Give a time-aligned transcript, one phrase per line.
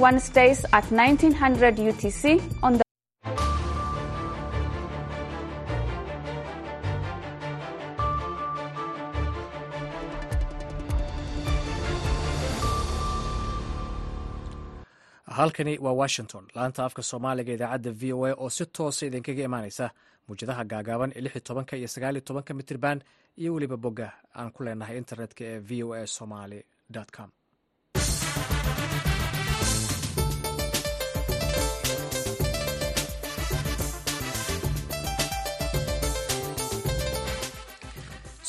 [0.00, 2.22] Wednesdays at 1900 UTC
[2.62, 2.84] on the
[15.38, 16.44] halkani waa washington.
[16.56, 19.86] Laanta afka soomaaliga idaacadda v o a oo si toosa idinkaga imaaneysa.
[20.28, 22.98] Muwjadaha gaagaaban ee lix tobanka iyo sagaaliyo tobanka mitirban
[23.40, 24.08] iyo weliba bogga
[24.38, 26.60] aan ku leenahay internetka ee v o a somaly
[27.16, 27.30] com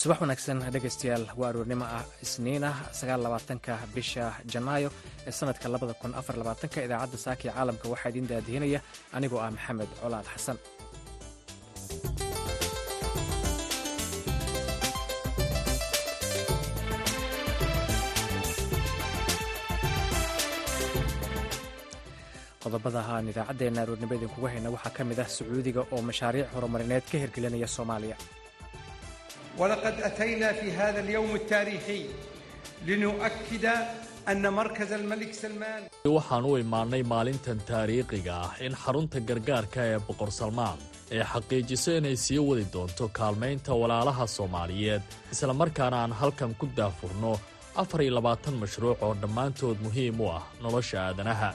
[0.02, 4.90] subax wanaagsan dhegaystayaal waa aroornimo ah isniin ah sagaaabaatanka bisha janaayo
[5.28, 8.80] ee sanadka labada kun afar labaatanka idaacadda saaka caalamka waxaa idiin daadihinaya
[9.18, 10.58] anigoo ah maxamed colaad xasan
[22.64, 27.18] qodobada aan idaacaddeena aroornimo idinkugu hayna waxaa ka mid ah sacuudiga oo mashaariic horumarineed ka
[27.24, 28.16] hirgelinaya soomaaliya
[29.61, 32.03] ولقد أتينا في هذا اليوم التاريخي
[32.87, 33.67] لنؤكد
[34.29, 35.83] أن مركز الملك سلمان
[36.17, 40.79] waxaan u imaannay maalintan taariikhiga ah in xarunta gargaarka ee boqor salmaan
[41.17, 45.03] ee xaqiijiso inay sii wadi doonto kaalmaynta walaalaha soomaaliyeed
[45.35, 47.33] islamarkaana aan halkan ku daafurno
[47.83, 51.51] afar iyo labaatan mashruuc oo dhammaantood muhiim u ah nolosha aadanaha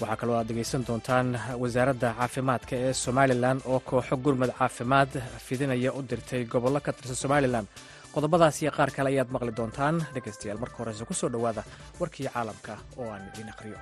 [0.00, 1.28] waxaa kaloo aad dhegaysan doontaan
[1.62, 5.10] wasaaradda caafimaadka ee somalilan oo kooxo gurmad caafimaad
[5.46, 7.66] fidinaya u dirtay gobollo ka tirsan somalilan
[8.14, 9.96] qodobadaas iyo qaar kale ayaad maqli doontaan.
[10.14, 11.62] Dhegaystayaal marka horeyse ku soo dhowaada
[12.00, 13.78] warkii caalamka oo aan idiin aqhriyo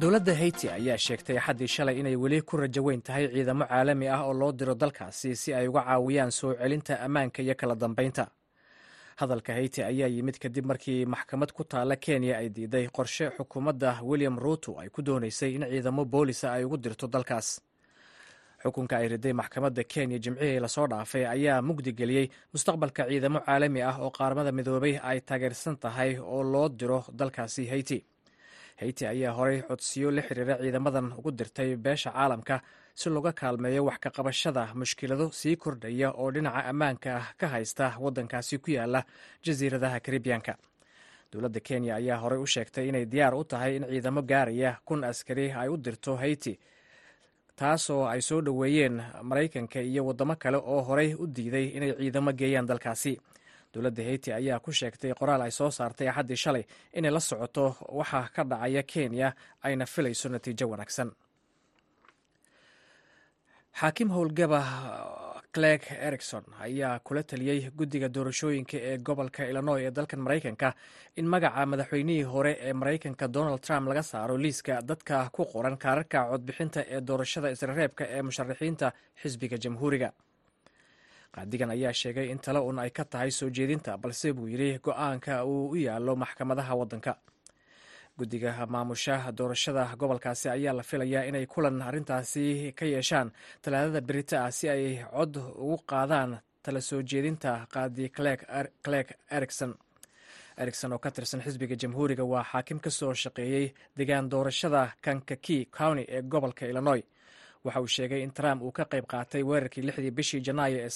[0.00, 4.22] dowladda hayti ayaa sheegtay axaddii shalay inay weli ku rajo weyn tahay ciidamo caalami ah
[4.26, 8.24] oo loo diro dalkaasi si ay uga caawiyaan soo celinta ammaanka iyo kala dambaynta.
[9.20, 14.38] Hadalka hayti ayaa yimid kadib markii maxkamad ku taalla kenya ay diiday qorshe xukuumadda william
[14.38, 17.60] ruuto ay ku doonaysay in ciidamo boolisa ay ugu dirto dalkaas.
[18.62, 23.82] Xukunka ay riday maxkamadda kenya jimcihii la soo dhaafay ayaa mugdi geliyey mustaqbalka ciidamo caalami
[23.82, 27.98] ah oo qaarmada midoobay ay taageersan tahay oo loo diro dalkaasi hayti
[28.80, 32.56] hayti ayaa horey codsiyo la xiriira ciidamadan ugu dirtay beesha caalamka
[32.94, 37.86] si looga kaalmeeyo wax ka qabashada mushkilado sii kordhaya oo dhinaca ammaanka ah ka haysta
[38.04, 39.00] waddankaasi ku yaalla
[39.44, 40.52] jasiiradaha karibiyanka
[41.32, 45.46] dowladda kenya ayaa horey u sheegtay inay diyaar u tahay in ciidamo gaaraya kun askari
[45.52, 46.54] ay u dirto hayti
[47.56, 52.66] taasoo ay soo dhoweeyeen maraykanka iyo waddamo kale oo horey u diiday inay ciidamo geeyaan
[52.66, 53.12] dalkaasi
[53.74, 56.64] dowladda hayti ayaa ku sheegtay qoraal ay soo saartay axaddii shalay
[56.98, 57.64] inay la socoto
[57.98, 59.28] waxa ka dhacaya kenya
[59.66, 61.10] ayna filayso natiijo wanaagsan.
[63.80, 64.60] Xaakim howlgaba
[65.54, 70.68] clegg ericson ayaa kula taliyey guddiga doorashooyinka ee gobolka illinoy ee dalkan maraykanka
[71.20, 76.18] in magaca madaxweynihii hore ee maraykanka donald trump laga saaro liiska dadka ku qoran kaararka
[76.30, 78.88] codbixinta ee doorashada israreebka ee musharaxiinta
[79.22, 80.08] xisbiga jamhuuriga
[81.34, 85.44] qaadigan ayaa sheegay in tale un ay ka tahay soo jeedinta balse buu yidhi go'aanka
[85.44, 87.12] uu u yaallo maxkamadaha waddanka.
[88.18, 93.32] Guddiga maamusha doorashada gobolkaasi ayaa la filayaa inay kulan arrintaasi ka yeeshaan
[93.62, 98.10] talaadada berita ah si ay cod ugu qaadaan tala soo jeedinta qaadi
[98.84, 99.72] clegg ericson
[100.62, 106.04] ericson oo ka tirsan xisbiga jamhuuriga waa xaakim ka soo shaqeeyey degaan doorashada kankaki county
[106.08, 107.00] ee gobolka illinoy
[107.64, 110.88] waxa uu sheegay in trump uu ka qayb qaatay weerarkii lixdii bishii janaayo ee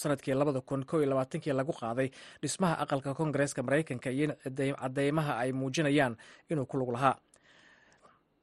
[0.00, 2.08] sannadkii labada kun ko iyo labaatankii lagu qaaday
[2.42, 6.16] dhismaha aqalka koongareeska maraykanka iyo in cadeymaha ay muujinayaan
[6.50, 7.16] inuu ku lug lahaa.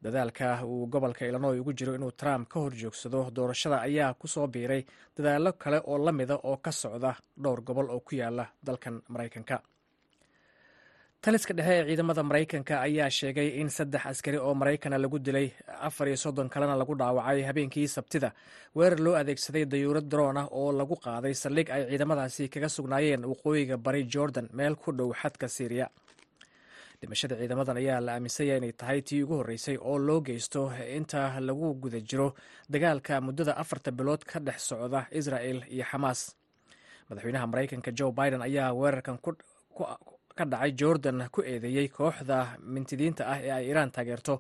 [0.04, 4.86] Dadaalka uu gobolka illinoy ugu jiro inuu trump ka horjoogsado doorashada ayaa ku soo biiray
[5.18, 7.12] dadaallo kale oo la mida oo ka socda
[7.44, 9.60] dhowr gobol oo ku yaalla dalkan maraykanka
[11.26, 15.48] taliska dhexe ee ciidamada maraykanka ayaa sheegay in saddex askari oo maraykana lagu dilay
[15.88, 18.30] afar iyo soddon kalena lagu dhaawacay habeenkii sabtida.
[18.76, 23.78] Weerar loo adeegsaday dayuurad daroon ah oo lagu qaaday saldhig ay ciidamadaasi kaga sugnaayeen waqooyiga
[23.78, 25.88] bari jordan meel ku dhow xadka syriya
[27.02, 30.62] dhimashada ciidamadan ayaa la aaminsanya inay tahay tii ugu horreysay oo loo geysto
[30.98, 32.30] inta lagu guda jiro
[32.74, 36.22] dagaalka muddada afarta bilood ka dhex socda israel iyo xamaas
[37.10, 39.18] madaxweynaha maraykanka joe biden ayaa weerarkan
[40.40, 42.38] ka dhacay jordan ku eedeeyey kooxda
[42.74, 44.36] mintidiinta ah ee ay iiraan taageerto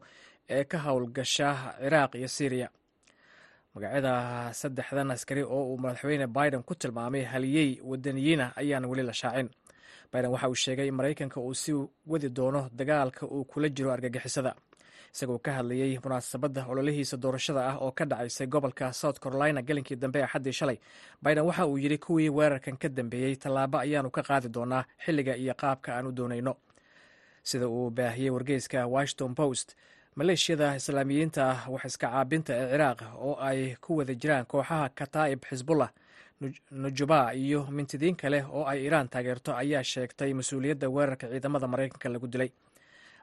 [0.56, 1.48] ee ka howlgasha
[1.82, 2.68] ciraaq iyo syriya
[3.74, 4.14] magacyada
[4.60, 9.50] saddexdan askari oo uu madaxweyne biden ku tilmaamay haliyey wadaniyiin ah ayaan weli la shaacin.
[10.12, 11.78] Biden waxa uu sheegay in maraykanka uu sii
[12.12, 14.52] wadi doono dagaalka uu kula jiro argagixisada
[15.14, 20.24] isagoo ka hadlayey munaasabadda ololihiisa doorashada ah oo ka dhacaysay gobolka south carolina gelinkii dambe
[20.24, 20.78] axaddii shalay.
[21.24, 25.54] Biden waxa uu yidhi kuwii weerarkan ka dambeeyey tallaabo ayaanu ka qaadi doonaa xilliga iyo
[25.54, 26.54] qaabka aan u doonayno.
[27.44, 29.76] Sida uu baahiyey wargeyska washington post
[30.16, 35.42] maleeshiyada islaamiyiinta ah wax iska caabinta ee ciraaq oo ay ku wada jiraan kooxaha kataa'ib
[35.50, 35.90] xisbullah
[36.72, 42.28] nujuba iyo mintidiin kale oo ay iiraan taageerto ayaa sheegtay mas'uuliyadda weerarka ciidamada maraykanka lagu
[42.28, 42.50] dilay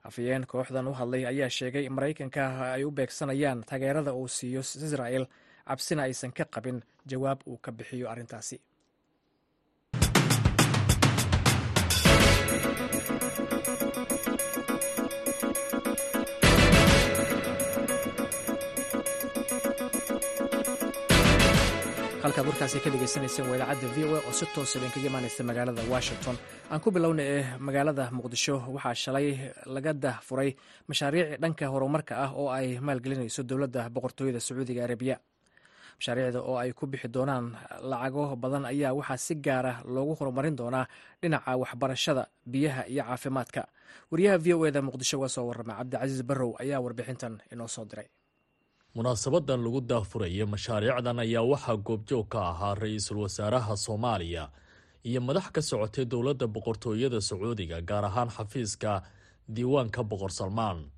[0.09, 2.43] afhayeen kooxdan u hadlay ayaa sheegay in maraykanka
[2.77, 5.27] ay u beegsanayaan taageerada uu siiyo israel
[5.69, 6.79] cabsina aysan ka qabin
[7.11, 8.61] jawaab uu ka bixiyo arrintaasi
[22.27, 25.83] halkaad warkaasi ka dhegeysaneyseen waa idaacadda v o a oo si toosa idinkaga imaaneysa magaalada
[25.95, 26.37] washington.
[26.71, 29.27] Aan ku bilowna ee magaalada muqdisho waxaa shalay
[29.75, 30.51] laga dahfuray
[30.89, 35.17] mashaariic dhanka horumarka ah oo ay maalgelinayso dowladda boqortooyada sacuudiga arabiya.
[35.99, 37.55] Mashaariicda oo ay ku bixi doonaan
[37.91, 40.87] lacago badan ayaa waxaa si gaara loogu horumarin doonaa
[41.23, 43.63] dhinaca waxbarashada biyaha iyo caafimaadka.
[44.11, 48.09] Wariyaha v o eda muqdisho uga soo warrama cabdicasiis barrow ayaa warbixintan inoo soo diray
[48.97, 54.45] munaasabadan lagu daafuraya mashaariicdan ayaa waxaa goobjoog ka ahaa ra'iisul wasaaraha soomaaliya
[55.05, 59.03] iyo madax ka socotay dowladda boqortooyada sacuudiga gaar ahaan xafiiska
[59.55, 60.89] diiwaanka boqor salmaan.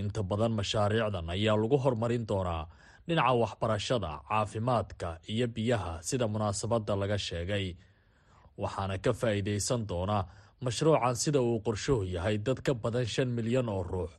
[0.00, 2.64] Inta badan mashaariicdan ayaa lagu horumarin doonaa
[3.08, 7.76] dhinaca waxbarashada caafimaadka iyo biyaha sida munaasabadda laga sheegay.
[8.56, 10.24] Waxaana ka faa'iidaysan doona
[10.64, 14.12] mashruucan sida uu qorshuhu yahay dad ka badan shan milyan oo ruux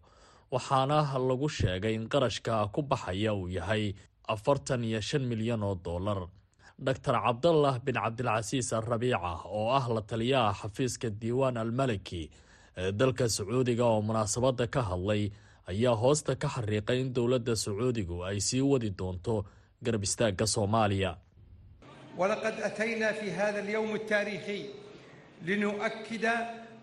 [0.51, 0.99] waxaana
[1.29, 3.94] lagu sheegay in qarashka ku baxaya uu yahay
[4.33, 6.19] afartan iyo shan milyan oo dollar.
[6.79, 12.29] Doctor cabdallah bin cabdilcasiis alrabiica ah, oo ah la taliyaha xafiiska diiwaan almaliki
[12.77, 15.23] ee dalka sacuudiga oo munaasabada ka hadlay
[15.71, 19.35] ayaa hoosta ka xariiqay in dowladda sacuudigu ay sii wadi doonto
[19.83, 21.11] garab istaagga soomaaliya.
[22.19, 24.59] Walaqad atayna fi hada alyowm altaariikhi
[25.47, 26.33] linuakida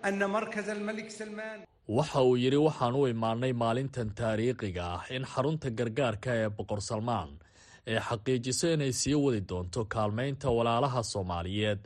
[0.02, 5.68] ana markaz almalik salmaan waxa uu yidhi waxaan u imaanay maalintan taariikhiga ah in xarunta
[5.78, 7.30] gargaarka ee boqor salmaan
[7.92, 11.80] ee xaqiijiso inay sii wadi doonto kaalmaynta walaalaha soomaaliyeed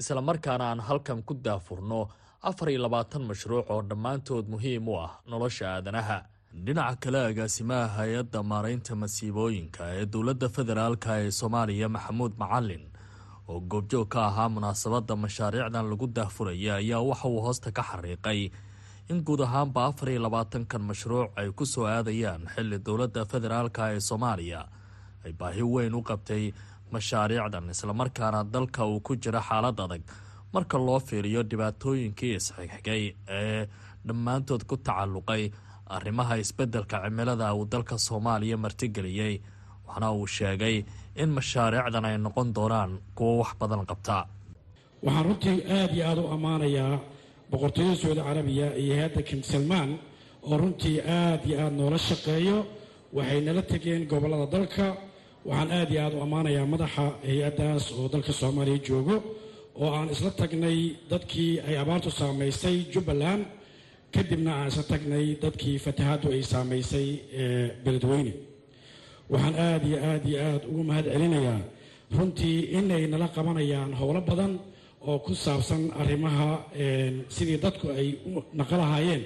[0.00, 2.00] islamarkaana aan halkan ku daafurno
[2.48, 6.18] afar iyo labaatan mashruuc oo dhammaantood muhiim u ah nolosha aadanaha.
[6.64, 12.84] Dhinaca kale agaasimaha hay'adda maaraynta masiibooyinka ee dowladda federaalka ee soomaaliya maxamuud macalin
[13.48, 18.40] oo goobjoog ka ahaa munaasabadda mashaariicdan lagu daafuraya ayaa waxa uu hoosta ka xariiqay
[19.10, 24.00] in guud ahaanba afar iyo labaatankan mashruuc ay ku soo aadayaan xilli dowladda federaalka ee
[24.08, 24.60] soomaaliya.
[25.24, 26.44] Ay baahi weyn u qabtay
[26.92, 30.02] mashaariicdan islamarkaana dalka uu ku jira xaalad adag.
[30.54, 33.02] Marka loo fiiriyo dhibaatooyinkii isxigxigay
[33.38, 33.60] ee
[34.06, 35.42] dhammaantood ku tacalluqay
[35.96, 39.34] arrimaha isbeddelka cimilada uu dalka soomaaliya martigeliyey
[39.86, 40.76] waxaana uu sheegay
[41.22, 44.16] in mashaariicdan ay noqon doonaan kuwo wax badan qabta.
[45.04, 46.94] Waxaan runtii aada iyo aada u ammaanayaa
[47.52, 49.90] boqortooyada sacuudi carabiya iyo hay'adda king salmaan
[50.48, 52.56] oo runtii aada iyo aada noola shaqeeyo
[53.16, 54.86] waxay nala tegeen gobollada dalka.
[55.48, 59.16] Waxaan aada iyo aada u ammaanayaa madaxa hay'addaas oo dalka soomaaliya joogo
[59.82, 60.78] oo aan isla tagnay
[61.10, 63.42] dadkii ay abaartu saamaysay jubbaland
[64.14, 67.08] kadibna aan isla tagnay dadkii fatahaaddu ay saamaysay
[67.84, 68.32] beledweyne.
[69.32, 71.60] Waxaan aada iyo aada iyo aada ugu mahad celinayaa
[72.16, 74.52] runtii inay nala qabanayaan howlo badan
[75.10, 76.48] oo ku saabsan arrimaha
[77.36, 79.22] sidii dadku ay u naqalahaayeen.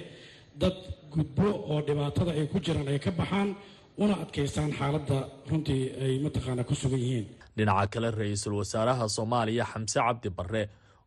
[0.61, 0.77] Dad
[1.13, 3.49] gudbo oo dhibaatada ay ku jiraan ay ka baxaan
[3.97, 5.17] una adkaystaan xaaladda
[5.49, 7.27] runtii ay mataqaana ku sugan yihiin.
[7.57, 10.63] Dhinaca kale ra'iisul wasaaraha soomaaliya xamse cabdi barre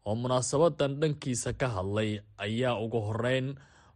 [0.06, 2.10] oo munaasabadan dhankiisa ka hadlay
[2.44, 3.54] ayaa ugu horeyn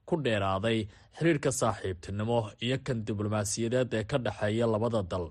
[0.09, 0.79] ku dheeraaday
[1.19, 5.27] xiriirka saaxiibtinimo iyo kan diblomaasiyadeed ee ka dhexeeya labada dal.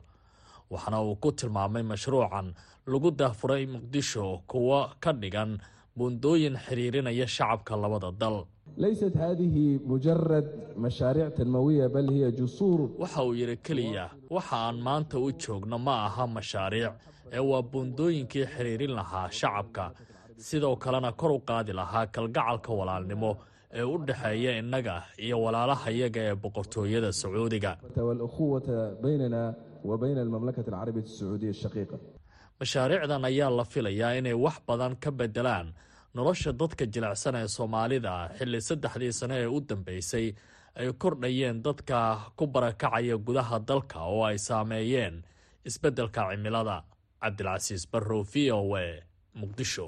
[0.71, 2.47] Waxaana uu ku tilmaamay mashruucan
[2.91, 5.51] lagu daahfuray muqdisho kuwo ka dhigan
[5.97, 8.45] buundooyin xiriirinaya shacabka labada dal.
[8.77, 10.47] Laysat haadihi mujarad
[10.77, 12.89] mashaariic tanmawiya bal hiya jusuur.
[13.01, 16.93] Waxa uu yidhi keliya waxa aan maanta u joogno ma aha mashaariic
[17.31, 19.91] ee waa buundooyinkii xiriirin lahaa shacabka.
[20.37, 23.31] Sidoo kalena kor u qaadi lahaa kalgacalka walaalnimo
[23.73, 27.77] ee u dhexeeya innaga iyo walaalaha iyaga ee boqortooyada sacuudiga
[32.63, 35.67] mashaariicdan ayaa la filayaa inay wax badan ka beddelaan
[36.15, 38.13] nolosha dadka jilicsan ee soomaalida.
[38.37, 40.27] Xilli saddexdii sano ee u dambeysay
[40.79, 41.97] ay kordhayeen dadka
[42.37, 45.15] ku barakacaya gudaha dalka oo ay saameeyeen
[45.69, 46.77] isbeddelka cimilada.
[47.23, 48.87] Cabdilcasiis barrow v o e
[49.39, 49.87] muqdisho.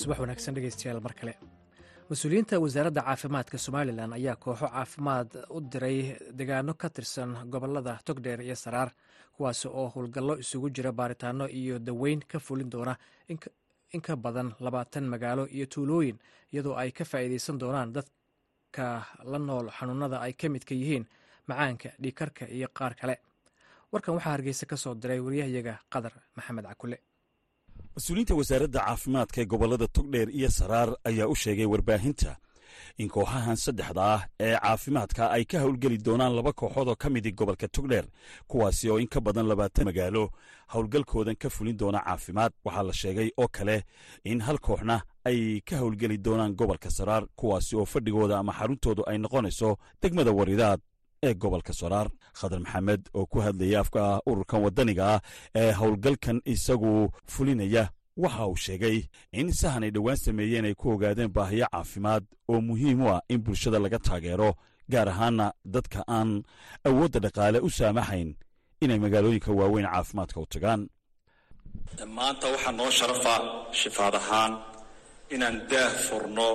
[0.00, 1.34] Subax wanaagsan dhegeystayaal mar kale
[2.10, 5.98] mas'uuliyiinta wasaaradda caafimaadka somalilan ayaa kooxo caafimaad u diray
[6.38, 8.90] deegaano ka tirsan gobollada togdheer iyo saraar
[9.36, 12.96] kuwaas oo howlgallo isugu jira baaritaano iyo daweyn ka fulin doona
[13.94, 16.18] in ka badan labaatan magaalo iyo tuulooyin
[16.52, 21.06] iyadoo ay ka faa'iideysan doonaan dadka la nool xanuunada ay ka midka yihiin
[21.46, 23.16] macaanka dhiikarka iyo qaar kale.
[23.92, 26.98] Warkan waxaa hargeysa ka soo diray waryahayaga qadar maxamed cakule
[27.96, 32.36] mas'uuliyiinta wasaaradda caafimaadka ee gobollada togdheer iyo saraar ayaa u sheegay warbaahinta.
[32.98, 37.32] In kooxahan saddexda ah ee caafimaadka ay ka howlgeli doonaan laba kooxood oo ka midi
[37.32, 38.06] gobolka togdheer
[38.48, 40.30] kuwaasi oo in ka badan labaatan magaalo
[40.74, 43.84] howlgalkoodan ka fulin doona caafimaad waxaa la sheegay oo kale
[44.24, 49.18] in hal kooxna ay ka howlgeli doonaan gobolka saraar kuwaasi oo fadhigooda ama xaruntoodu ay
[49.18, 50.80] noqonayso degmada waridaad
[51.22, 52.08] ee gobolka saraar
[52.38, 55.20] khadar maxamed oo ku hadlaya afka ururkan waddaniga ah
[55.54, 56.92] ee howlgalkan isagu
[57.32, 57.84] fulinaya
[58.22, 58.96] waxa uu sheegay
[59.40, 63.40] in sahan ay dhowaan sameeyeen ay ku ogaadeen baahiyo caafimaad oo muhiim u ah in
[63.44, 64.50] bulshada laga taageero
[64.92, 66.30] gaar ahaana dadka aan
[66.88, 68.28] awoodda dhaqaale u saamaxayn
[68.80, 70.80] inay magaalooyinka waaweyn caafimaadka u tagaan.
[72.16, 73.34] Maanta waxaa noo sharafa
[73.80, 74.52] shifaad ahaan
[75.34, 76.48] inaan daah furno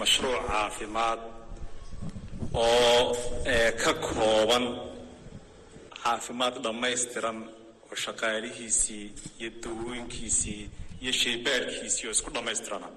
[0.00, 1.20] mashruuc caafimaad
[2.66, 3.16] oo
[3.82, 4.64] ka kooban
[6.02, 7.38] caafimaad dhammaystiran
[7.90, 9.06] oo shaqaalihiisii
[9.40, 10.62] iyo dawooyinkiisii
[11.02, 12.88] iyo shaybaadhkiisii oo isku dhammaystirana.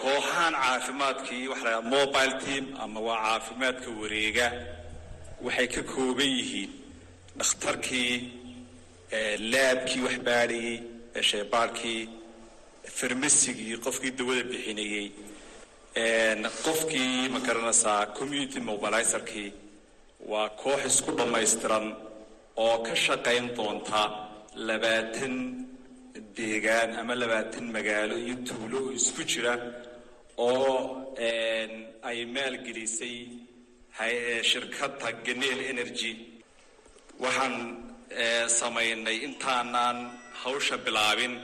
[0.00, 4.46] Kooxahan caafimaadkii waxa la dhaha mobile team ama waa caafimaadka wareega
[5.44, 6.70] waxay ka kooban yihiin
[7.38, 8.14] dhakhtarkii
[9.52, 10.76] laabkii wax baadhayey
[11.30, 12.00] shaybaadhkii
[12.98, 15.06] farmasigii qofkii dawada bixinayey
[15.94, 19.52] qofkii ma garanaysaa community mobilizerkii
[20.30, 21.86] waa koox isku dhammaystiran
[22.56, 24.02] oo ka shaqayn doonta
[24.54, 25.34] labaatan
[26.36, 29.54] deegaan ama labaatan magaalo iyo tuulo isku jira
[30.38, 30.76] oo
[32.08, 33.16] ay maalgelisay
[34.50, 36.12] shirkadda ganeel energy.
[37.22, 37.54] Waxaan
[38.58, 39.98] samaynay intaanaan
[40.42, 41.34] hawsha bilaabin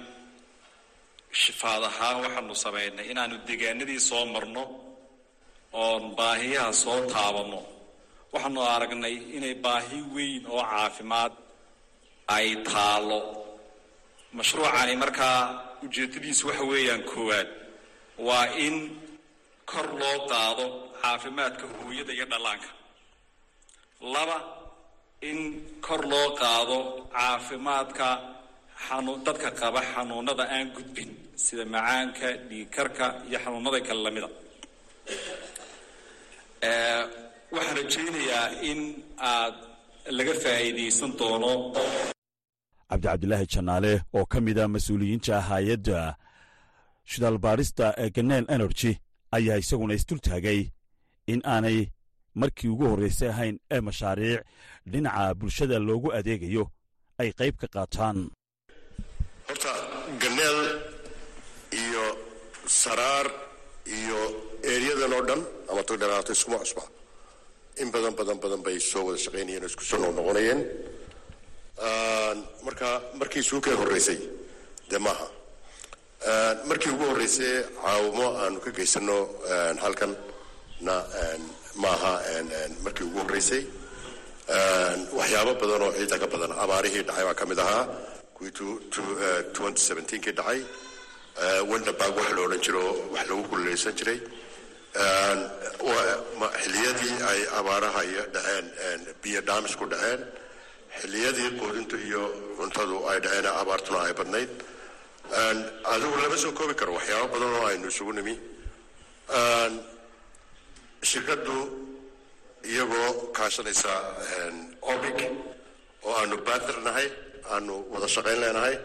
[1.41, 4.63] shifaad ahaan waxaanu samaynay inaanu deegaanadii soo marno
[5.85, 7.61] oon baahiyaha soo taabanno.
[8.33, 11.33] Waxaanu aragnay inay baahi weyn oo caafimaad
[12.37, 13.21] ay taallo.
[14.39, 15.39] Mashruucani markaa
[15.85, 17.49] ujeeddadiisu waxa weeyaan koowaad
[18.27, 18.77] waa in
[19.71, 20.65] kor loo qaado
[21.03, 22.69] caafimaadka hooyada iyo dhallaanka.
[24.15, 24.37] Laba
[25.31, 25.39] in
[25.87, 26.79] kor loo qaado
[27.17, 28.09] caafimaadka
[29.27, 31.11] dadka qaba xanuunada aan gudbin
[31.45, 34.29] sida macaanka dhiigkarka iyo xanuunada kale lamida
[37.55, 38.81] waxaan rajaynayaa in
[39.33, 39.55] aad
[40.19, 41.51] laga faa'iidaysan doono
[42.91, 45.99] cabdi cabdilaahi janaale oo ka mid a mas'uuliyiinta hay'adda
[47.13, 48.93] shidaalbaadhista ee ganeel energy
[49.37, 50.61] ayaa isaguna isdul taagay
[51.33, 51.79] in aanay
[52.41, 54.41] markii ugu horraysay ahayn ee mashaariic
[54.93, 56.65] dhinaca bulshada loogu adeegayo
[57.23, 58.19] ay qayb ka qaataan.
[59.49, 59.73] Horta
[60.23, 60.59] ganeel
[61.73, 62.05] iyo
[62.67, 63.27] saraar
[63.99, 64.21] iyo
[64.71, 66.83] eeryadan oo dhan ama togdheeraato iskuma cusba.
[67.83, 70.61] In badan badan badan bay soo wada shaqaynayeen oo isku soo noqnoqonayeen
[72.67, 72.89] marka
[73.21, 74.19] markii suukay horraysay
[74.91, 74.99] dee
[76.69, 79.17] markii ugu horraysay caawimo aanu ka geysano
[79.85, 80.13] halkan
[80.87, 80.95] na
[81.83, 82.13] maaha
[82.85, 83.63] markii ugu horraysay
[85.19, 86.53] waxyaabo badan oo ciida ka badan.
[86.65, 87.85] Abaarihii dhacay baa ka mid ahaa.
[88.37, 90.61] Kuwii kii dhacay
[91.71, 94.19] wendabag wax la odhan jiro wax lagu kululeysan jiray.
[96.63, 100.21] Xilliyadii ay abaaraha iyo dhaceen biyo dhaamis ku dhaceen.
[101.01, 102.23] Xilliyadii quudintu iyo
[102.59, 104.51] cuntadu ay dhaceen abaartuna ay badnayd.
[105.93, 108.35] Adigu lama soo koobi karo waxyaabo badan oo aynu isugu nimi.
[111.11, 111.57] Shirkaddu
[112.71, 113.93] iyagoo kaashanaysa
[114.93, 115.19] obic
[116.07, 117.09] oo aanu baadir nahay
[117.53, 118.77] aanu wada shaqayn leenahay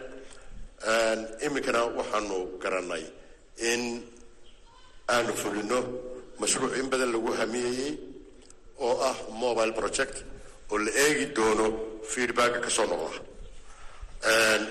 [1.46, 3.04] iminkana waxaanu garannay
[3.70, 3.82] in
[5.14, 5.78] aanu fulino
[6.40, 7.92] mashruuc in badan lagu hamiyeyey
[8.86, 10.16] oo ah mobile project
[10.70, 11.66] oo la eegi doono
[12.12, 13.20] feedbacka ka soo noqda.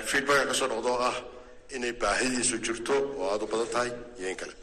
[0.10, 1.18] Feedbacka ka soo noqda oo ah
[1.76, 4.54] inay baahidiisu jirto oo aada u badan tahay iyo in kale.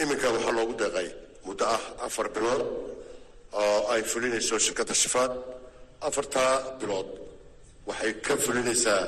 [0.00, 1.08] Iminka waxaa loogu deeqay
[1.46, 2.62] muddo ah afar bilood
[3.60, 5.32] oo ay fulinayso shirkadda shifaad
[6.08, 7.08] afartaa bilood
[7.88, 9.02] waxay ka fulinaysaa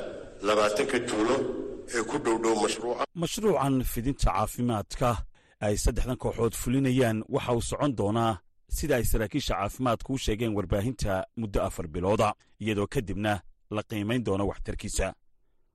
[0.47, 1.35] labaatanka tuulo
[1.95, 3.03] ee ku dhowdhow mashruuca.
[3.15, 5.09] Mashruucan fidinta caafimaadka
[5.65, 8.33] ay saddexdan kooxood fulinayaan waxa uu socon doonaa
[8.77, 13.33] sida ay saraakiisha caafimaadku u sheegeen warbaahinta muddo afar bilooda iyadoo kadibna
[13.75, 15.07] la qiimayn doono waxtarkiisa.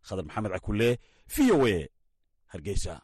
[0.06, 0.88] Khadar maxamed cakulle
[1.34, 1.88] v o e
[2.52, 2.94] hargeysa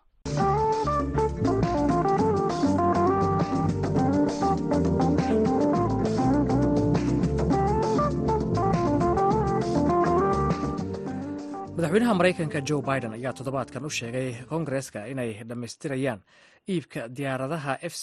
[11.91, 16.21] madaxweynaha maraykanka joe biden ayaa toddobaadkan u sheegay kongareska inay dhammaystirayaan
[16.69, 17.95] iibka diyaaradaha f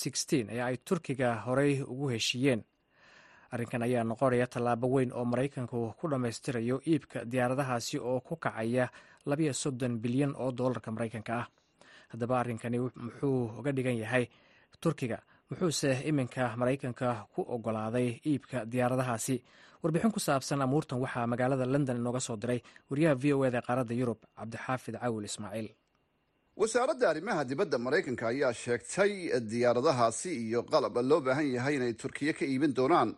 [0.49, 2.65] ee ay turkiga horey ugu heshiiyeen.
[3.51, 8.89] Arrinkan ayaa noqonaya tallaabo weyn oo maraykanku ku dhammaystirayo iibka diyaaradahaasi oo ku kacaya
[9.25, 11.47] labiyo soddon bilyan oo doolarka maraykanka ah.
[12.09, 14.27] Haddaba arrinkani muxuu uga dhigan yahay
[14.81, 15.17] turkiga
[15.49, 19.43] muxuuse iminka maraykanka ku ogolaaday iibka diyaaradahaasi
[19.83, 23.93] warbixin ku saabsan amuurtan waxaa magaalada london inooga soo diray wariyaha v o eda qaaradda
[24.01, 25.69] yurub cabdixaafid cawil ismaaciil.
[26.61, 29.11] Wasaaradda arrimaha dibadda maraykanka ayaa sheegtay
[29.51, 33.09] diyaaradahaasi iyo qalab loo baahan yahay inay turkiya ka iibin doonaan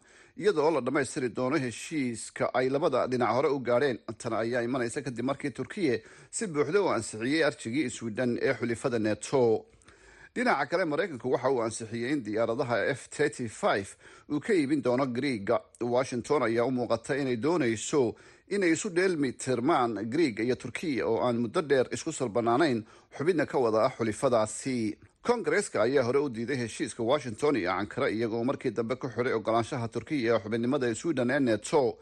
[0.41, 3.97] iyada oo la dhammaystiri doono heshiiska ay labada dhinac hore u gaadheen.
[4.21, 5.95] Tan ayaa imanaysa kadib markii turkiya
[6.35, 9.41] si buuxda u ansixiyey arjigii swidhen ee xulifada neto
[10.35, 13.01] dhinaca kale maraykanku waxa uu ansixiyey in diyaaradaha f
[14.31, 18.15] uu ka iibin doono griega washington ayaa u muuqata inay doonayso
[18.49, 22.83] inay isu dheelmi tirmaan griega iyo turkiya oo aan muddo dheer isku salbanaanayn
[23.17, 24.97] xubidna ka wada ah xulifadaasi.
[25.21, 29.87] Kongareska ayaa hore u diiday heshiiska washington iyo ankara iyagoo markii dambe ku xiray ogolaanshaha
[29.87, 31.97] turkiya ee xubinimada sweden ee neto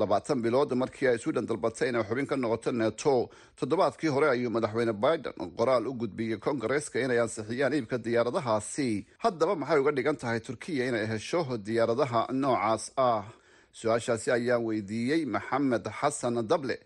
[0.00, 3.14] labaatan bilood markii ay sweden dalbatay inay xubin ka noqoto neto
[3.58, 8.88] toddobaadkii hore ayuu madaxweyne biden qoraal u gudbiyey kongareska inay ansixiyaan iibka diyaaradahaasi.
[9.24, 13.24] Haddaba maxay uga dhigan tahay turkiya inay hesho diyaaradaha noocaas ah?
[13.78, 16.76] Su'aashaasi ayaan weydiiyey maxamed xasan dable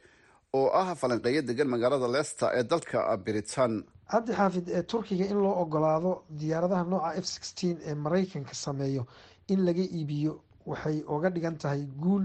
[0.58, 3.84] oo ah falanqeeyo degan magaalada leicester ee dalka britain.
[4.12, 9.02] Cabdi xaafid turkiga in loo ogolaado diyaaradaha nooca f sixteen ee maraykanka sameeyo
[9.52, 10.32] in laga iibiyo
[10.66, 12.24] waxay oga dhigan tahay guul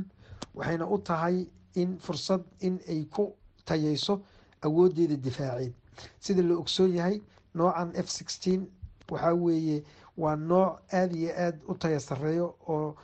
[0.55, 4.21] waxayna u tahay in fursad in ay ku tayeyso
[4.61, 5.73] awoodeeda difaaceed.
[6.19, 7.21] Sida la ogsoon yahay
[7.53, 8.67] noocan f sixteen
[9.11, 9.83] waxaa weeye
[10.17, 12.95] waa nooc aada iyo aada u taya sareeyo oo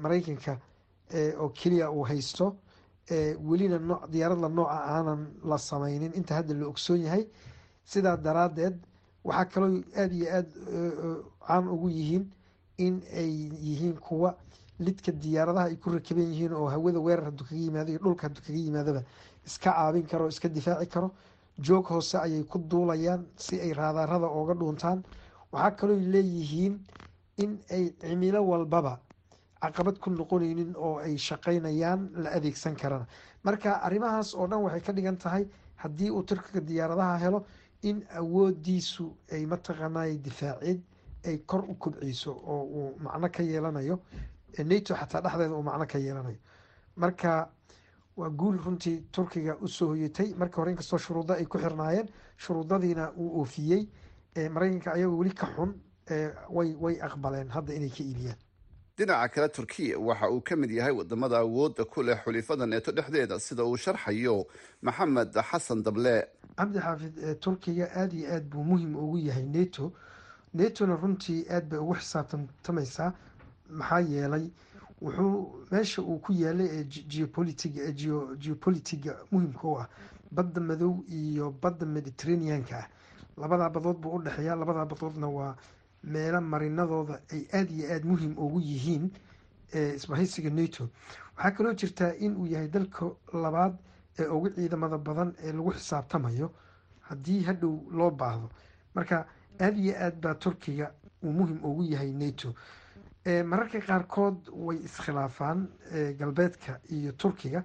[0.00, 0.58] maraykanka
[1.40, 2.56] oo keliya uu haysto.
[3.44, 7.26] Welina no diyaaradla nooca aanan la sameynin inta hadda la ogsoon yahay
[7.84, 8.76] sidaa daraadeed
[9.24, 10.50] waxaa kaloo aada iyo aada
[11.46, 12.24] caan ugu yihiin
[12.78, 13.30] in ay
[13.66, 14.36] yihiin kuwa
[14.78, 18.42] lidka diyaaradaha ay ku rakaban yihiin oo hawada weerar haduu kaga yimaado iyo dhulka haduu
[18.46, 19.02] kaga yimaadaba
[19.46, 21.10] iska caabin karo iska difaaci karo.
[21.58, 25.04] Joog hoose ayay ku duulayaan si ay raadaarada ooga dhuuntaan.
[25.52, 26.80] Waxaa kaloo leeyihiin
[27.38, 28.98] in ay cimilo walbaba
[29.62, 33.06] caqabad ku noqoneynin oo ay shaqeynayaan la adeegsan karana
[33.44, 37.46] marka arrimahaas oo dhan waxay ka dhigan tahay haddii uu turkiga diyaaradaha helo
[37.82, 40.80] in awoodiisu ay mataqaanay difaaceed
[41.24, 43.98] ay kor u kobceyso oo uu macno ka yeelanayo
[44.64, 46.38] nato xataa dhexdeeda uu macno ka yeelanayo
[46.96, 47.48] marka
[48.16, 53.12] waa guul runtii turkiga u soo hoyatay markii hore inkastoo shuruudo ay ku xirnaayeen shuruudadiina
[53.16, 53.88] uu oofiyey
[54.50, 55.74] maraykanka ayagoo weli ka xun
[56.50, 58.38] way way aqbaleen hadda inay ka iibiyaan.
[58.96, 63.40] Dhinaca kale turkiya waxa uu ka mid yahay waddamada awoodda ku leh xulifada neeto dhexdeeda
[63.40, 64.46] sida uu sharxayo
[64.82, 66.22] maxamed xasan dable.
[66.56, 69.92] Cabdi xaafid turkiga aada iyo aada buu muhiim ugu yahay neto.
[70.54, 73.12] Netona runtii aada bay ugu xisaabtantamaysaa
[73.78, 74.46] maxaa yeelay
[75.02, 79.88] wuxuu meesha uu ku yaalay ee geopolitig geo geopolitiga muhimka u ah
[80.32, 82.76] badda madow iyo badda mediterraneanka.
[82.78, 82.88] Ah
[83.36, 85.56] labadaa badood buu udhexeeya labadaa badoodna waa
[86.04, 89.10] meelo marinadooda ay aada iyo aada muhiim ugu yihiin
[89.72, 90.88] isbahaysiga nato.
[91.36, 93.74] Waxaa kaloo jirtaa in uu yahay dalka labaad
[94.18, 96.50] ee ugu ciidamada badan ee lagu xisaabtamayo
[97.00, 98.50] haddii hadhow loo baahdo.
[98.94, 99.26] Marka
[99.60, 102.54] aada iyo aad baa turkiga uu muhiim ugu yahay nato
[103.24, 105.68] mararka qaarkood way iskhilaafaan
[106.18, 107.64] galbeedka iyo turkiga.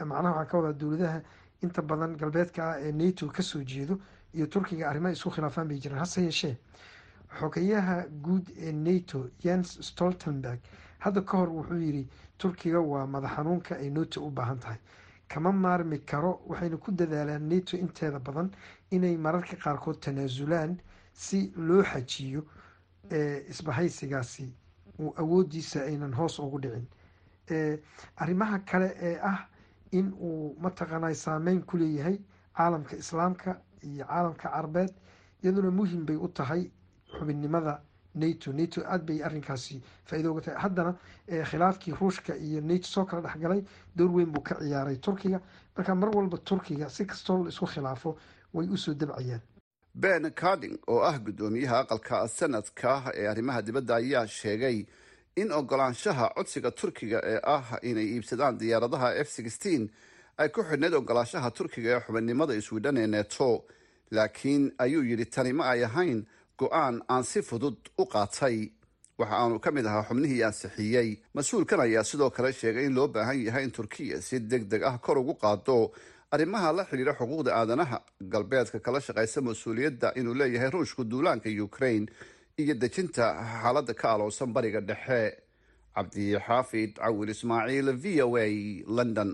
[0.00, 1.20] Macnaha waxaa ka wadaa dowladaha
[1.62, 3.98] inta badan galbeedka ah ee nato ka soo jeedo
[4.34, 5.98] iyo turkiga arrimaha isku khilaafaan bay jiraan.
[6.00, 6.56] Hase yeeshee
[7.40, 10.60] xogayaha guud ee nato jens stoltenberg
[10.98, 14.78] hadda ka hor wuxuu yidhi turkiga waa madax xanuunka ay nato u baahan tahay.
[15.28, 18.50] Kama maarmi karo waxayna ku dadaalaan nato inteeda badan
[18.90, 20.80] inay mararka qaarkood tanaasulaan
[21.12, 22.42] si loo xajiyo
[23.50, 24.48] isbahaysigaasi
[24.98, 26.86] uu awoodiisa aynan hoos ugu dhicin.
[28.16, 29.46] Arrimaha kale ee ah
[29.92, 32.18] in uu mataqaanay saameyn ku leeyahay
[32.56, 34.92] caalamka islaamka iyo caalamka carabeed
[35.42, 36.70] iyaduna muhiim bay u tahay
[37.18, 37.80] xubinnimada
[38.14, 38.52] nato.
[38.52, 40.60] Nato aada bay arrinkaasi faa-ido uga tahay.
[40.62, 40.94] Haddana
[41.50, 43.64] khilaafkii ruushka iyo nato soo kala dhexgalay
[43.96, 45.40] door weyn buu ka ciyaaray turkiga.
[45.76, 48.16] Marka mar walba turkiga si kastoo la isku khilaafo
[48.54, 49.40] way u soo dabcayaan
[49.94, 54.86] ben carding oo ah guddoomiyaha aqalka sanadka ee arrimaha dibadda ayaa sheegay
[55.36, 59.28] in ogolaanshaha codsiga turkiga ee ah inay iibsadaan diyaaradaha f
[60.38, 63.64] ay ku xidhnayd ogolaanshaha turkiga ee xubinnimada swidhan ee neto
[64.10, 66.26] laakiin ayuu yidhi tani ma ay ahayn
[66.58, 68.70] go'aan aan si fudud u qaatay.
[69.18, 73.38] Waxa aanu ka mid ahaa xubnihii ansixiyey mas'uulkan ayaa sidoo kale sheegay in loo baahan
[73.46, 75.92] yahay in turkiya si deg deg ah kor ugu qaado
[76.34, 77.98] arrimaha la xidhiira xuquuqda aadanaha
[78.32, 82.06] galbeedka kala shaqaysa mas'uuliyadda inuu leeyahay ruushka duulaanka ukraine
[82.62, 83.24] iyo dejinta
[83.62, 85.22] xaaladda ka aloosan bariga dhexe.
[85.94, 88.46] Cabdixaafid cawil ismaaciil v o a
[88.96, 89.30] london.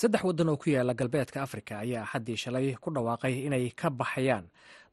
[0.00, 4.46] Saddex waddan oo ku yaalla galbeedka afrika ayaa axaddii shalay ku dhawaaqay inay ka baxayaan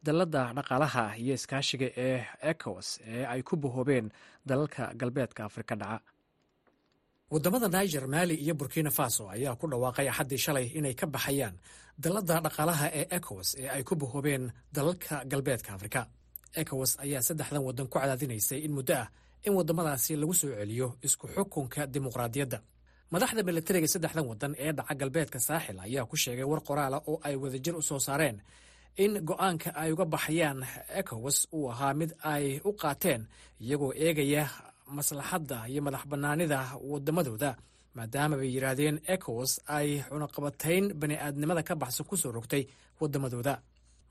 [0.05, 2.19] dalladda dhaqaalaha iyo iskaashiga ee
[2.51, 4.07] ecowas ee ay ku bahoobeen
[4.49, 5.99] dalalka galbeedka afrika dhaca.
[7.31, 11.55] Wadamada niger mali iyo burkina faso ayaa ku dhawaaqay axaddii shalay inay ka baxayaan
[12.03, 16.01] dalladda dhaqaalaha ee ecowas ee ay ku bahoobeen dalalka galbeedka afrika.
[16.61, 19.07] Ecowas ayaa saddexdan waddan ku cadaadinaysay in muddo ah
[19.45, 22.59] in waddamadaasi lagu soo celiyo isku xukunka dimuqraadiyadda.
[23.13, 27.35] Madaxda milatariga saddexdan waddan ee dhaca galbeedka saaxil ayaa ku sheegay war qoraala oo ay
[27.35, 28.37] wadajir u soo saareen
[29.03, 30.59] in go'aanka ay uga baxayaan
[30.99, 33.21] ecowas uu ahaa mid ay u qaateen
[33.63, 34.43] iyagoo eegaya
[34.97, 36.59] maslaxadda iyo madax bannaanida
[36.91, 37.51] waddamadooda
[37.97, 42.63] maadaama bay yidhaahdeen ecowas ay cunaqabatayn bani'aadnimada ka baxsan ku soo rogtay
[43.01, 43.55] waddamadooda.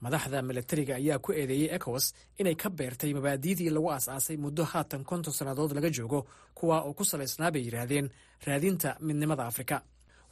[0.05, 2.07] Madaxda milatariga ayaa ku eedeeyey ecowas
[2.41, 6.21] inay ka beertay mabaadiidii lagu aas-aasay muddo haatan konton sannadood laga joogo
[6.59, 8.07] kuwa oo ku salaysnaa bay yidhaahdeen
[8.47, 9.77] raadinta midnimada afrika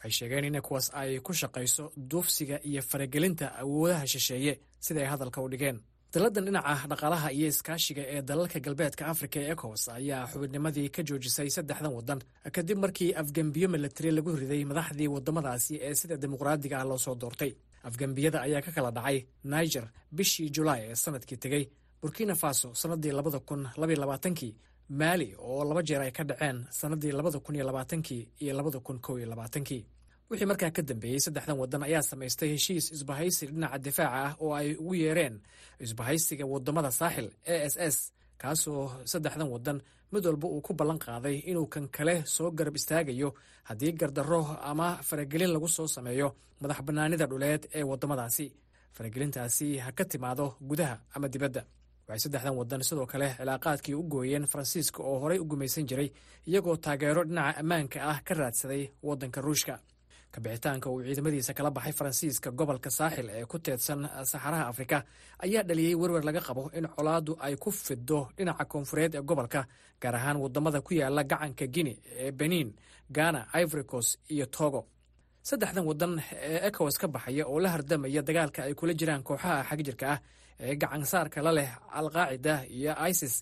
[0.07, 5.49] waxay sheegeen in ecowas ay ku shaqayso duufsiga iyo faragelinta awoodaha shisheeye siday hadalka u
[5.49, 5.79] dhigeen.
[6.15, 11.49] Dalladan dhinaca dhaqaalaha iyo iskaashiga ee dalalka galbeedka afrika ee ecowas ayaa xubinnimadii ka joojisay
[11.57, 12.21] saddexdan waddan
[12.57, 17.53] kadib markii afgembiyo milatari lagu riday madaxdii waddamadaasi ee sida dimuqraadiga ah loo soo doortay
[17.89, 19.19] afgembiyada ayaa ka kala dhacay
[19.53, 19.85] niger
[20.17, 21.65] bishii julaay ee sannadkii tegey.
[22.03, 24.53] Burkina faso sannadii labada kun labaiy labaatankii
[25.01, 28.99] maali oo laba jeer ay ka dhaceen sannadii labada kun iyo labaatankii iyo labada kun
[29.05, 29.83] kow iyo labaatankii
[30.31, 34.69] wixii markaa ka dambeeyey saddexdan waddan ayaa samaystay heshiis isbahaysi dhinaca difaaca ah oo ay
[34.83, 35.37] ugu yeereen
[35.85, 37.97] isbahaysiga waddamada saaxil e s s
[38.43, 39.79] kaasoo saddexdan waddan
[40.13, 43.29] mid walba uu ku ballan qaaday inuu kan kale soo garab istaagayo
[43.69, 46.29] haddii gardarro ama faragelin lagu soo sameeyo
[46.61, 48.47] madax bannaanida dhuleed ee waddamadaasi
[48.97, 51.63] faragelintaasi ha ka timaado gudaha ama dibadda.
[52.09, 56.09] Waxay saddexdan waddan sidoo kale cilaaqaadkii u gooyeen faransiiska oo horey u gumaysan jiray
[56.49, 59.75] iyagoo taageero dhinaca ammaanka ah ka raadsaday waddanka ruushka
[60.35, 64.99] kabixitaanka uu ciidamadiisa kala baxay faransiiska gobolka saaxil ee ku teedsan saxaraha afrika
[65.45, 69.61] ayaa dhaliyey werwer laga qabo in colaaddu ay ku fido dhinaca koonfureed ee gobolka
[70.03, 72.69] gaar ahaan waddamada ku yaalla gacanka guine ee benin
[73.17, 74.81] ghana ivoricos iyo togo.
[75.49, 76.13] Saddexdan waddan
[76.49, 80.19] ee ecowas ka baxaya oo la hardamaya dagaalka ay kula jiraan kooxaha xagjirka ah
[80.61, 83.35] ee gacansaarka la leh alqaacida iyo isis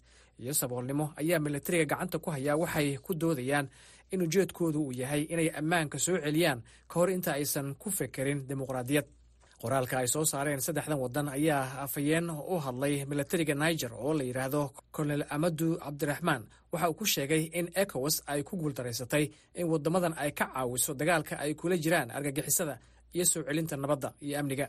[0.43, 3.67] iyo saboolnimo ayaa milatariga gacanta ku hayaa waxay ku doodayaan
[4.13, 9.05] in ujeedkoodu uu yahay inay ammaanka soo celiyaan ka hor inta aysan ku fekerin dimuqraadiyad.
[9.63, 14.71] Qoraalka ay soo saareen saddexdan waddan ayaa afhayeen u hadlay milatariga niger oo la yidhaahdo
[14.95, 20.31] kolonel amadu cabdiraxmaan waxa uu ku sheegay in ecowas ay ku guuldaraysatay in waddamadan ay
[20.33, 22.79] ka caawiso dagaalka ay kula jiraan argagixisada
[23.15, 24.69] iyo soo celinta nabadda iyo amniga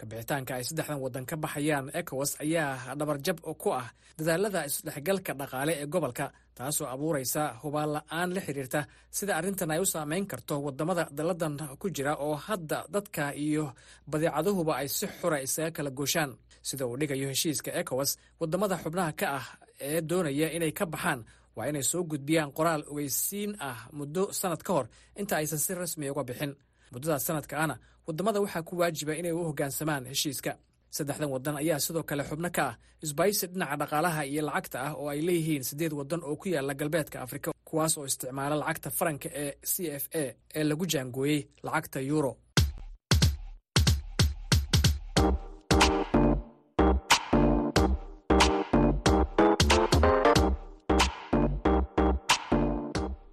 [0.00, 3.86] kabixitaanka ay saddexdan waddan ka baxayaan ecowas ayaa dhabarjab ku ah
[4.18, 6.26] dadaalada isdhexgalka dhaqaale ee gobolka
[6.58, 8.80] taasoo abuuraysa hubaal la'aan la xiriirta
[9.16, 13.64] sida arrintan ay u saameyn karto waddamada dalladan ku jira oo hadda dadka iyo
[14.10, 16.32] badeecaduhuba ay si xura isaga kala gooshaan.
[16.68, 19.46] Sida uu dhigayo heshiiska ecowas waddamada xubnaha ka ah
[19.88, 21.20] ee doonaya inay ka baxaan
[21.56, 24.86] waa inay soo gudbiyaan qoraal ogeysiin ah muddo sannad ka hor
[25.20, 26.52] inta aysan si rasmiya uga bixin
[26.92, 30.52] muddadaas sanadka ahna waddamada waxaa ku waajiba inay u hoggaansamaan heshiiska.
[30.96, 35.08] Saddexdan waddan ayaa sidoo kale xubno ka ah isbaysi dhinaca dhaqaalaha iyo lacagta ah oo
[35.12, 39.52] ay leeyihiin siddeed waddan oo ku yaalla galbeedka afrika kuwaas oo isticmaala lacagta faranka ee
[39.72, 42.32] c f a ee lagu jaangooyey lacagta yuuro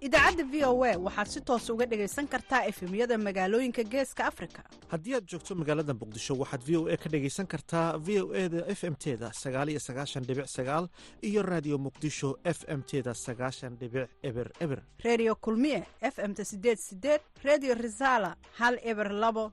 [0.06, 4.62] idaacadda v o a waxaad si toos uga dhegaysan kartaa efemyada magaalooyinka geeska afrika.
[4.90, 8.48] Haddii aad joogto magaalada muqdisho waxaad v o a ka dhegaysan kartaa v o e
[8.48, 10.88] da f m teda sagaaliyo sagaashan dhibic sagaal
[11.22, 14.82] iyo raadiyo muqdisho f m teda sagaashan dhibic eber eber.
[15.04, 19.52] Reediyo kulmiye f m-ta sideed sideed reediyo risaala hal eber labo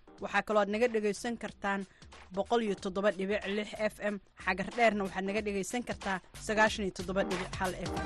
[0.23, 1.81] waxaa kaloo aad naga dhegaysan kartaan
[3.93, 4.15] f m.
[4.45, 6.17] Xagar dheerna waxaad naga dhegaysan kartaa
[7.89, 8.05] f m.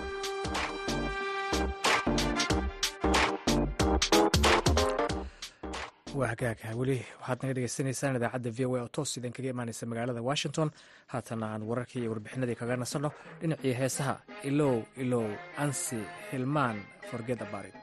[6.20, 6.32] Waa
[6.80, 10.70] weli waxaad naga dhegeysanaysaan idaacadda v o a oo toos idinkaga imaaneysa magaalada washington.
[11.12, 13.10] Haatana aan wararkii iyo warbixinadii kaga nasanno
[13.42, 14.16] dhinacii heesaha
[14.50, 15.26] ilow ilow
[15.64, 16.00] ansi
[16.32, 16.78] hilmaan
[17.10, 17.76] forged abarid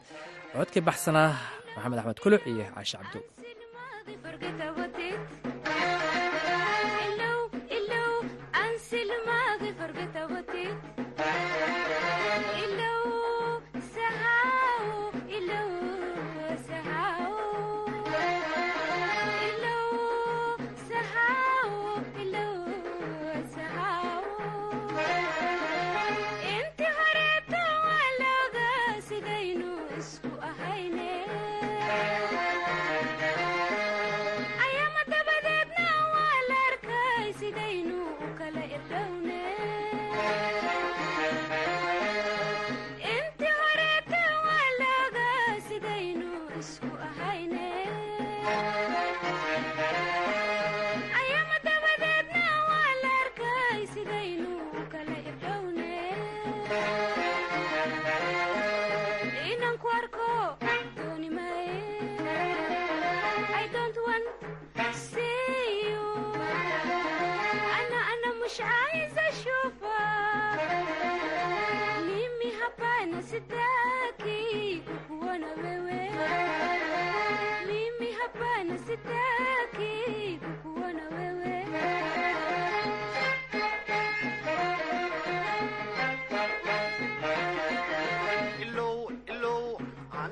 [0.56, 1.30] codkii baxsanaa
[1.74, 3.20] maxamed axmed kuluc iyo caashe cabdo
[4.04, 4.81] Porque te voy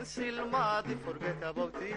[0.05, 1.97] silmaadi forget about it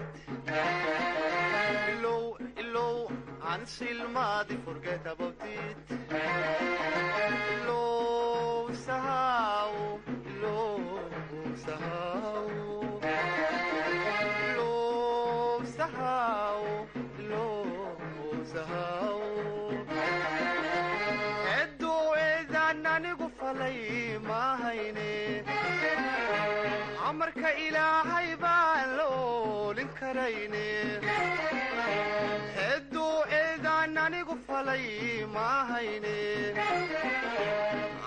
[28.04, 30.66] nahay baan la oolin karayne
[32.58, 34.86] hedduu eedaan anigu falay
[35.36, 35.48] ma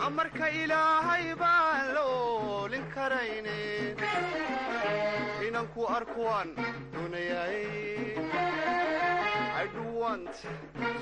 [0.07, 3.57] amarka ilaahay baan la oolin karayne
[5.49, 6.51] inanku arkuwaan
[6.93, 7.65] dunayaay
[9.63, 10.35] adhuwant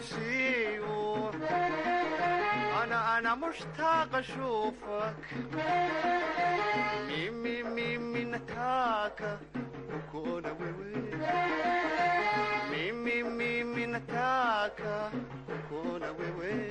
[0.08, 0.98] siiyo
[2.94, 5.14] أنا انا مشتاق اشوفك
[7.08, 9.38] ميمي ميمي نتاكا
[9.94, 10.52] وكونا
[12.70, 15.10] ميمي ميمي نتاكا
[15.50, 16.68] وكونا ويوي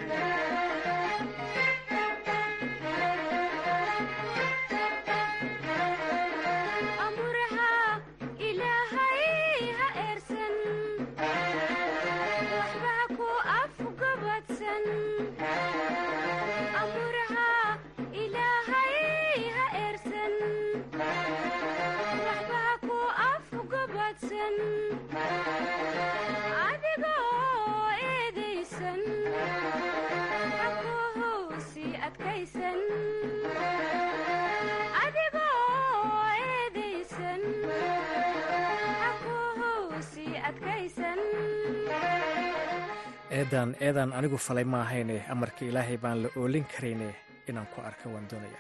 [43.40, 47.10] eedan eedan anigu falay ma ahayne amarka ilaahay baan la oolin karayne
[47.50, 48.60] inaan ku arka waan doonaya.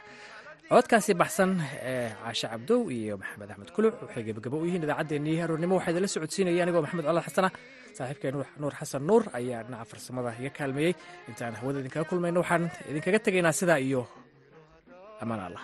[0.70, 1.52] Codkaasi baxsan
[1.92, 6.10] ee caashe cabdow iyo maxamed axmed kuluc waxay gebagabo u yihiin idaacaddeenii aroornimo waxaa idinla
[6.16, 7.50] socodsiinaya anigoo maxamed colaad xasana
[7.98, 8.32] saaxiibkay
[8.62, 10.94] nuur xasan nuur ayaa dhinaca farsamada iga kaalmeeyey.
[11.30, 14.02] Intaan hawada idinkaga kulmayno waxaan idinkaga tegaynaa sidaa iyo
[15.22, 15.64] ammaan allah